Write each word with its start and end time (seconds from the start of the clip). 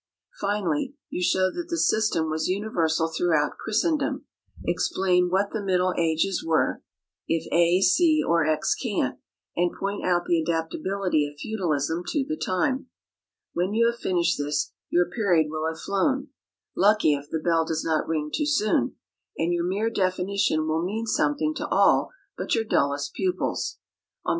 Finally 0.39 0.95
you 1.11 1.21
show 1.21 1.51
that 1.51 1.67
the 1.69 1.77
system 1.77 2.27
was 2.27 2.47
universal 2.47 3.07
throughout 3.07 3.59
Christendom, 3.59 4.25
explain 4.65 5.29
what 5.29 5.51
the 5.51 5.61
middle 5.61 5.93
ages 5.95 6.43
were 6.43 6.81
(if 7.27 7.45
A, 7.53 7.81
C 7.81 8.19
or 8.25 8.43
X 8.43 8.73
can't), 8.73 9.19
and 9.55 9.71
point 9.79 10.03
out 10.03 10.25
the 10.25 10.41
adaptability 10.41 11.27
of 11.27 11.35
feudalism 11.39 12.03
to 12.07 12.25
the 12.27 12.35
time. 12.35 12.87
When 13.53 13.75
you 13.75 13.85
have 13.91 13.99
finished 13.99 14.39
this, 14.39 14.73
your 14.89 15.07
period 15.07 15.51
will 15.51 15.67
have 15.67 15.79
flown 15.79 16.29
(lucky 16.75 17.13
if 17.13 17.29
the 17.29 17.37
bell 17.37 17.63
does 17.63 17.83
not 17.85 18.07
ring 18.07 18.31
too 18.33 18.47
soon!), 18.47 18.95
and 19.37 19.53
your 19.53 19.67
mere 19.67 19.91
definition 19.91 20.67
will 20.67 20.81
mean 20.83 21.05
something 21.05 21.53
to 21.57 21.67
all 21.67 22.09
but 22.35 22.55
your 22.55 22.63
dullest 22.63 23.13
pupils. 23.13 23.77
On 24.25 24.29
pp. 24.29 24.29